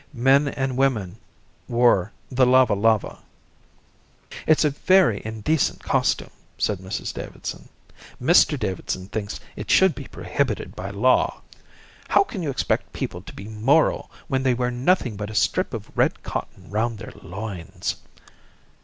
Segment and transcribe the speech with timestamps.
[0.17, 1.19] Men and women
[1.67, 3.19] wore the lava lava.
[4.47, 7.69] "It's a very indecent costume," said Mrs Davidson.
[8.19, 11.43] "Mr Davidson thinks it should be prohibited by law.
[12.07, 15.71] How can you expect people to be moral when they wear nothing but a strip
[15.71, 17.97] of red cotton round their loins?"